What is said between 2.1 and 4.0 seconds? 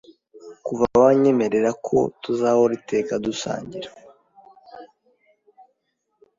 tuzahora iteka dusangira